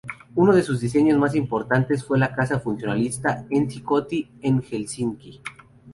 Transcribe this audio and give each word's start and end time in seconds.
Uno 0.33 0.51
de 0.55 0.63
sus 0.63 0.79
diseños 0.81 1.19
más 1.19 1.35
importantes 1.35 2.03
fue 2.03 2.17
la 2.17 2.33
casa 2.33 2.59
funcionalista 2.59 3.45
Ensi-Koti 3.51 4.27
en 4.41 4.63
Helsinki. 4.67 5.43